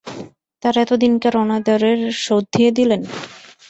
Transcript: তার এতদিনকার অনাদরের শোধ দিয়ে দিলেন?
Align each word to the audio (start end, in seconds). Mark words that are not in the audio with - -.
তার 0.63 0.75
এতদিনকার 0.77 1.33
অনাদরের 1.37 1.99
শোধ 2.23 2.43
দিয়ে 2.53 2.71
দিলেন? 2.77 3.01